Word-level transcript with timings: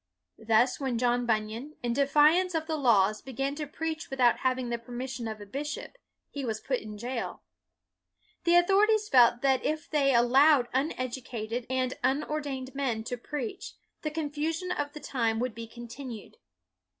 Thus 0.43 0.79
when 0.79 0.97
John 0.97 1.27
Bunyan, 1.27 1.75
in 1.83 1.93
defiance 1.93 2.55
of 2.55 2.65
the 2.65 2.75
laws, 2.75 3.21
began 3.21 3.53
to 3.53 3.67
preach 3.67 4.09
without 4.09 4.39
having 4.39 4.69
the 4.69 4.79
permission 4.79 5.27
of 5.27 5.39
a 5.39 5.45
bishop, 5.45 5.95
he 6.31 6.43
was 6.43 6.59
put 6.59 6.79
in 6.79 6.97
jail. 6.97 7.43
The 8.43 8.55
authorities 8.55 9.07
felt 9.07 9.43
that 9.43 9.63
if 9.63 9.87
they 9.87 10.11
al 10.11 10.25
lowed 10.25 10.69
uneducated 10.73 11.67
and 11.69 11.93
unordained 12.03 12.73
men 12.73 13.03
to 13.03 13.15
preach, 13.17 13.73
the 14.01 14.09
confusion 14.09 14.71
of 14.71 14.93
the 14.93 14.99
time 14.99 15.37
would 15.37 15.53
be 15.53 15.67
continued. 15.67 16.37